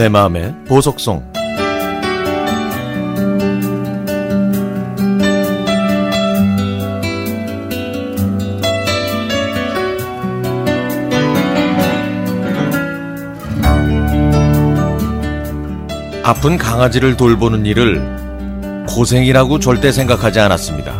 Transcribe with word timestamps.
내 0.00 0.08
마음의 0.08 0.54
보석송 0.66 1.22
아픈 16.24 16.56
강아지를 16.56 17.18
돌보는 17.18 17.66
일을 17.66 18.86
고생이라고 18.88 19.58
절대 19.58 19.92
생각하지 19.92 20.40
않았습니다. 20.40 20.94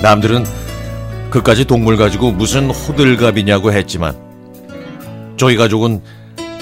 남들은 0.00 0.44
그까지 1.30 1.64
동물 1.64 1.96
가지고 1.96 2.32
무슨 2.32 2.70
호들갑이냐고 2.70 3.72
했지만 3.72 4.16
저희 5.36 5.54
가족은 5.54 6.02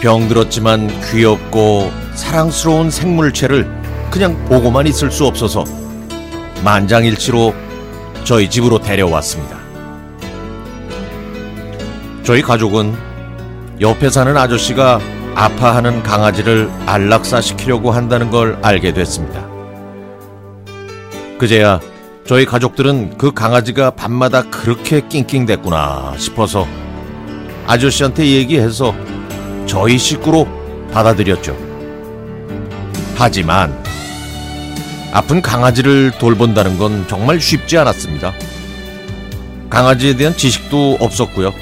병들었지만 0.00 0.88
귀엽고 1.10 1.92
사랑스러운 2.14 2.90
생물체를 2.90 3.70
그냥 4.10 4.42
보고만 4.46 4.86
있을 4.86 5.10
수 5.10 5.26
없어서 5.26 5.64
만장일치로 6.64 7.54
저희 8.24 8.48
집으로 8.48 8.80
데려왔습니다. 8.80 9.58
저희 12.22 12.42
가족은 12.42 12.94
옆에 13.80 14.10
사는 14.10 14.36
아저씨가 14.36 15.00
아파하는 15.34 16.02
강아지를 16.02 16.70
안락사시키려고 16.86 17.92
한다는 17.92 18.30
걸 18.30 18.58
알게 18.62 18.92
됐습니다. 18.92 19.48
그제야 21.38 21.80
저희 22.26 22.44
가족들은 22.44 23.16
그 23.16 23.32
강아지가 23.32 23.90
밤마다 23.90 24.42
그렇게 24.50 25.00
낑낑댔구나 25.00 26.14
싶어서 26.18 26.66
아저씨한테 27.66 28.26
얘기해서 28.26 28.94
저희 29.70 29.98
식구로 29.98 30.48
받아들였죠. 30.92 31.56
하지만 33.14 33.72
아픈 35.12 35.40
강아지를 35.40 36.10
돌본다는 36.18 36.76
건 36.76 37.06
정말 37.06 37.40
쉽지 37.40 37.78
않았습니다. 37.78 38.32
강아지에 39.70 40.16
대한 40.16 40.36
지식도 40.36 40.96
없었고요. 40.98 41.54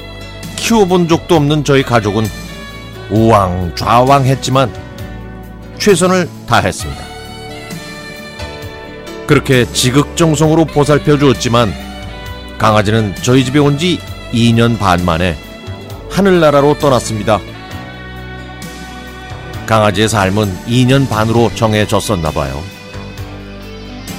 키워본 0.55 1.07
적도 1.07 1.35
없는 1.35 1.63
저희 1.63 1.83
가족은 1.83 2.25
우왕 3.11 3.75
좌왕했지만 3.75 4.73
최선을 5.77 6.27
다했습니다. 6.47 7.03
그렇게 9.27 9.71
지극정성으로 9.71 10.65
보살펴 10.65 11.15
주었지만 11.19 11.71
강아지는 12.57 13.13
저희 13.21 13.45
집에 13.45 13.59
온 13.59 13.77
지 13.77 13.99
2년 14.33 14.79
반 14.79 15.05
만에 15.05 15.37
하늘나라로 16.09 16.79
떠났습니다. 16.79 17.39
강아지의 19.69 20.09
삶은 20.09 20.65
2년 20.65 21.07
반으로 21.07 21.51
정해졌었나 21.53 22.31
봐요. 22.31 22.63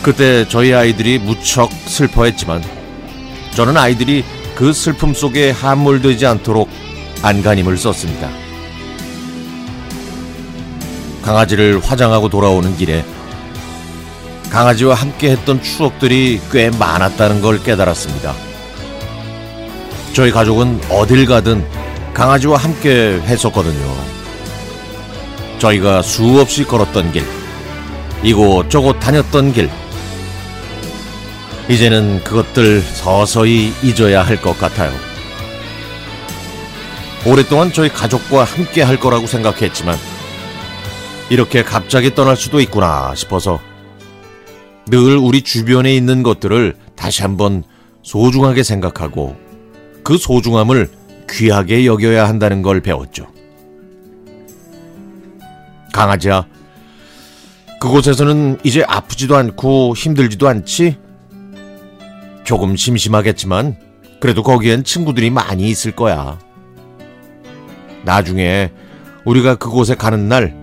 그때 0.00 0.46
저희 0.48 0.72
아이들이 0.72 1.18
무척 1.18 1.72
슬퍼했지만 1.72 2.62
저는 3.56 3.76
아이들이 3.76 4.24
그 4.54 4.72
슬픔 4.72 5.12
속에 5.12 5.50
함몰되지 5.50 6.24
않도록 6.24 6.70
안간힘을 7.22 7.76
썼습니다. 7.78 8.30
강아지를 11.22 11.80
화장하고 11.82 12.28
돌아오는 12.28 12.76
길에 12.76 13.04
강아지와 14.50 14.94
함께 14.94 15.32
했던 15.32 15.60
추억들이 15.60 16.40
꽤 16.52 16.70
많았다는 16.70 17.40
걸 17.40 17.60
깨달았습니다. 17.60 18.36
저희 20.12 20.30
가족은 20.30 20.80
어딜 20.90 21.26
가든 21.26 21.66
강아지와 22.14 22.56
함께 22.56 23.20
했었거든요. 23.24 24.19
저희가 25.60 26.02
수없이 26.02 26.64
걸었던 26.64 27.12
길, 27.12 27.24
이곳저곳 28.24 28.98
다녔던 28.98 29.52
길, 29.52 29.70
이제는 31.68 32.24
그것들 32.24 32.80
서서히 32.80 33.72
잊어야 33.82 34.22
할 34.22 34.40
것 34.40 34.58
같아요. 34.58 34.90
오랫동안 37.26 37.72
저희 37.72 37.90
가족과 37.90 38.44
함께 38.44 38.82
할 38.82 38.98
거라고 38.98 39.26
생각했지만, 39.26 39.96
이렇게 41.28 41.62
갑자기 41.62 42.14
떠날 42.14 42.36
수도 42.36 42.60
있구나 42.60 43.14
싶어서 43.14 43.60
늘 44.86 45.16
우리 45.18 45.42
주변에 45.42 45.94
있는 45.94 46.22
것들을 46.24 46.74
다시 46.96 47.22
한번 47.22 47.62
소중하게 48.02 48.62
생각하고 48.64 49.36
그 50.02 50.18
소중함을 50.18 50.90
귀하게 51.30 51.86
여겨야 51.86 52.26
한다는 52.26 52.62
걸 52.62 52.80
배웠죠. 52.80 53.28
강아지야, 56.00 56.46
그곳에서는 57.78 58.60
이제 58.64 58.82
아프지도 58.88 59.36
않고 59.36 59.94
힘들지도 59.94 60.48
않지? 60.48 60.96
조금 62.42 62.74
심심하겠지만 62.74 63.76
그래도 64.18 64.42
거기엔 64.42 64.82
친구들이 64.82 65.28
많이 65.28 65.68
있을 65.68 65.92
거야. 65.92 66.38
나중에 68.02 68.72
우리가 69.26 69.56
그곳에 69.56 69.94
가는 69.94 70.26
날 70.26 70.56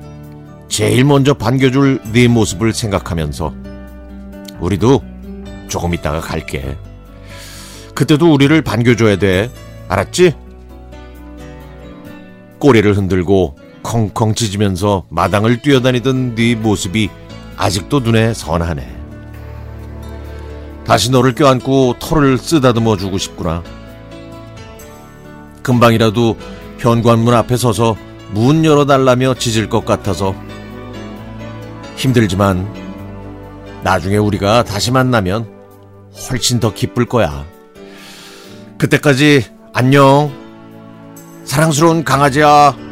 제일 0.69 1.05
먼저 1.05 1.35
반겨줄 1.35 2.01
네 2.13 2.27
모습을 2.27 2.73
생각하면서 2.73 3.53
우리도 4.59 5.03
조금 5.67 5.93
있다가 5.93 6.19
갈게. 6.19 6.75
그때도 7.93 8.33
우리를 8.33 8.59
반겨줘야 8.63 9.19
돼. 9.19 9.51
알았지? 9.87 10.33
꼬리를 12.57 12.97
흔들고 12.97 13.66
컹컹 13.87 14.35
짖으면서 14.35 15.05
마당을 15.07 15.61
뛰어다니던 15.61 16.35
네 16.35 16.55
모습이 16.55 17.09
아직도 17.55 18.01
눈에 18.01 18.33
선하네. 18.33 18.95
다시 20.85 21.09
너를 21.09 21.33
껴안고 21.33 21.95
털을 21.97 22.37
쓰다듬어 22.37 22.97
주고 22.97 23.17
싶구나. 23.17 23.63
금방이라도 25.63 26.37
현관문 26.79 27.33
앞에 27.33 27.55
서서 27.55 27.95
문 28.31 28.65
열어달라며 28.65 29.35
짖을 29.35 29.69
것 29.69 29.85
같아서 29.85 30.35
힘들지만 31.95 32.67
나중에 33.83 34.17
우리가 34.17 34.63
다시 34.63 34.91
만나면 34.91 35.49
훨씬 36.29 36.59
더 36.59 36.73
기쁠 36.73 37.05
거야. 37.05 37.45
그때까지 38.77 39.45
안녕. 39.73 40.31
사랑스러운 41.45 42.03
강아지야. 42.03 42.86